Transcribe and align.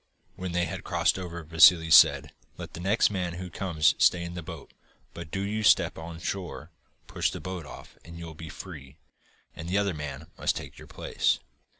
When 0.35 0.53
they 0.53 0.65
had 0.65 0.83
crossed 0.83 1.19
over, 1.19 1.43
Vassili 1.43 1.91
said: 1.91 2.33
'Let 2.57 2.73
the 2.73 2.79
next 2.79 3.11
man 3.11 3.33
who 3.33 3.51
comes 3.51 3.93
stay 3.99 4.23
in 4.23 4.33
the 4.33 4.41
boat, 4.41 4.73
but 5.13 5.29
do 5.29 5.41
you 5.41 5.61
step 5.61 5.95
on 5.95 6.17
shore, 6.19 6.71
push 7.05 7.29
the 7.29 7.39
boat 7.39 7.67
off, 7.67 7.99
and 8.03 8.17
you 8.17 8.25
will 8.25 8.33
be 8.33 8.49
free, 8.49 8.97
and 9.55 9.69
the 9.69 9.77
other 9.77 9.93
man 9.93 10.25
must 10.39 10.55
take 10.55 10.79
your 10.79 10.87
place. 10.87 11.37